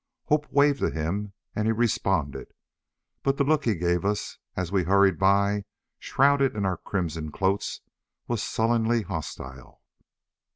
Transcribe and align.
Hope 0.25 0.51
waved 0.51 0.79
to 0.79 0.89
him 0.89 1.33
and 1.55 1.67
he 1.67 1.71
responded, 1.71 2.55
but 3.21 3.37
the 3.37 3.43
look 3.43 3.65
he 3.65 3.75
gave 3.75 4.03
us 4.03 4.39
as 4.55 4.71
we 4.71 4.85
hurried 4.85 5.19
by 5.19 5.63
shrouded 5.99 6.55
in 6.55 6.65
our 6.65 6.77
crimson 6.77 7.31
cloaks 7.31 7.81
was 8.27 8.41
sullenly 8.41 9.03
hostile. 9.03 9.83